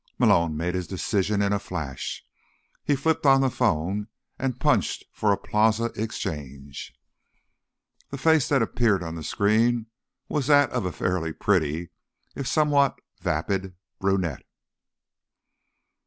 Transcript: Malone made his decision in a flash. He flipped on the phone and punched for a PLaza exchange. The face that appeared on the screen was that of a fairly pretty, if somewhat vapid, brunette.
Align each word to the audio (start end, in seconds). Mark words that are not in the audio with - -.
Malone 0.17 0.57
made 0.57 0.73
his 0.73 0.87
decision 0.87 1.43
in 1.43 1.53
a 1.53 1.59
flash. 1.59 2.25
He 2.83 2.95
flipped 2.95 3.23
on 3.27 3.41
the 3.41 3.51
phone 3.51 4.07
and 4.39 4.59
punched 4.59 5.03
for 5.11 5.31
a 5.31 5.37
PLaza 5.37 5.95
exchange. 5.95 6.91
The 8.09 8.17
face 8.17 8.49
that 8.49 8.63
appeared 8.63 9.03
on 9.03 9.13
the 9.13 9.21
screen 9.21 9.85
was 10.27 10.47
that 10.47 10.71
of 10.71 10.85
a 10.87 10.91
fairly 10.91 11.33
pretty, 11.33 11.91
if 12.35 12.47
somewhat 12.47 12.97
vapid, 13.19 13.75
brunette. 13.99 14.41